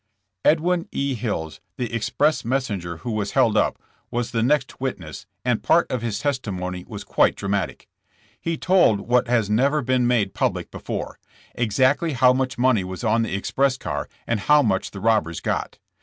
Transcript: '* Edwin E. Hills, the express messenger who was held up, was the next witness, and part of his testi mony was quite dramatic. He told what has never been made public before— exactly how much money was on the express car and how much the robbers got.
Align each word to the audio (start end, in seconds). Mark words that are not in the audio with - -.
'* 0.25 0.43
Edwin 0.51 0.87
E. 0.91 1.13
Hills, 1.13 1.61
the 1.77 1.93
express 1.93 2.43
messenger 2.43 2.97
who 2.97 3.11
was 3.11 3.33
held 3.33 3.55
up, 3.55 3.79
was 4.09 4.31
the 4.31 4.41
next 4.41 4.81
witness, 4.81 5.27
and 5.45 5.61
part 5.61 5.91
of 5.91 6.01
his 6.01 6.23
testi 6.23 6.51
mony 6.51 6.83
was 6.87 7.03
quite 7.03 7.35
dramatic. 7.35 7.87
He 8.41 8.57
told 8.57 9.01
what 9.01 9.27
has 9.27 9.47
never 9.47 9.83
been 9.83 10.07
made 10.07 10.33
public 10.33 10.71
before— 10.71 11.19
exactly 11.53 12.13
how 12.13 12.33
much 12.33 12.57
money 12.57 12.83
was 12.83 13.03
on 13.03 13.21
the 13.21 13.35
express 13.35 13.77
car 13.77 14.09
and 14.25 14.39
how 14.39 14.63
much 14.63 14.89
the 14.89 14.99
robbers 14.99 15.39
got. 15.39 15.77